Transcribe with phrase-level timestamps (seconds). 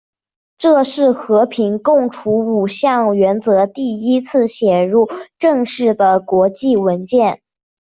[0.57, 7.43] 这是和平共处五项原则第一次写入正式的国际文件。